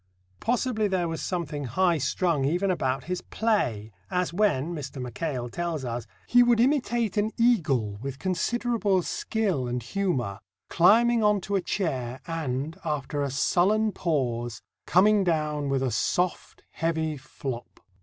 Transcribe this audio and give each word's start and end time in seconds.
Possibly 0.39 0.87
there 0.87 1.07
was 1.07 1.21
something 1.21 1.65
high 1.65 1.99
strung 1.99 2.43
even 2.43 2.71
about 2.71 3.03
his 3.03 3.21
play, 3.21 3.91
as 4.09 4.33
when, 4.33 4.73
Mr. 4.73 4.99
Mackail 4.99 5.47
tells 5.47 5.85
us, 5.85 6.07
"he 6.25 6.41
would 6.41 6.59
imitate 6.59 7.17
an 7.17 7.29
eagle 7.37 7.99
with 8.01 8.17
considerable 8.17 9.03
skill 9.03 9.67
and 9.67 9.83
humour, 9.83 10.39
climbing 10.69 11.21
on 11.23 11.39
to 11.41 11.55
a 11.55 11.61
chair 11.61 12.19
and, 12.25 12.79
after 12.83 13.21
a 13.21 13.29
sullen 13.29 13.91
pause, 13.91 14.63
coming 14.87 15.23
down 15.23 15.69
with 15.69 15.83
a 15.83 15.91
soft, 15.91 16.63
heavy 16.71 17.15
flop." 17.15 17.79